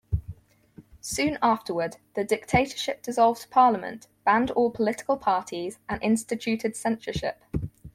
Soon 0.99 1.37
afterward, 1.43 1.97
the 2.15 2.23
dictatorship 2.23 3.03
dissolved 3.03 3.51
parliament, 3.51 4.07
banned 4.25 4.49
all 4.49 4.71
political 4.71 5.15
parties 5.15 5.77
and 5.87 6.01
instituted 6.01 6.75
censorship. 6.75 7.39